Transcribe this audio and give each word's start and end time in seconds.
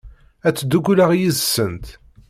Ad 0.47 0.53
ttdukkuleɣ 0.55 1.09
yid-sent. 1.13 1.85